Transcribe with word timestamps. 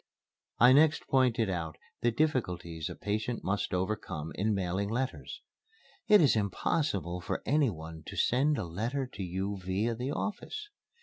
I 0.57 0.73
next 0.73 1.07
pointed 1.09 1.47
out 1.47 1.77
the 2.01 2.09
difficulties 2.09 2.89
a 2.89 2.95
patient 2.95 3.43
must 3.43 3.71
overcome 3.71 4.31
in 4.33 4.51
mailing 4.55 4.89
letters: 4.89 5.43
"It 6.07 6.21
is 6.21 6.35
impossible 6.35 7.21
for 7.21 7.43
any 7.45 7.69
one 7.69 8.01
to 8.07 8.15
send 8.15 8.57
a 8.57 8.65
letter 8.65 9.05
to 9.05 9.21
you 9.21 9.57
via 9.61 9.93
the 9.93 10.09
office. 10.11 10.69